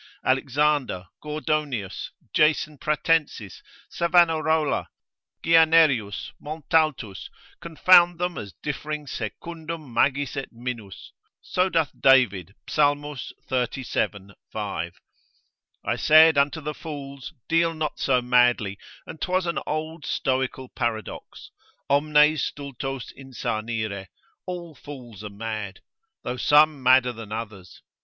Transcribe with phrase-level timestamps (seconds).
[0.25, 4.87] Alexander, Gordonius, Jason Pratensis, Savanarola,
[5.43, 12.95] Guianerius, Montaltus, confound them as differing secundum magis et minus; so doth David, Psal.
[12.97, 14.31] xxxvii.
[14.51, 14.99] 5.
[15.85, 21.51] I said unto the fools, deal not so madly, and 'twas an old Stoical paradox,
[21.87, 24.07] omnes stultos insanire,
[24.47, 25.79] all fools are mad,
[26.23, 27.83] though some madder than others.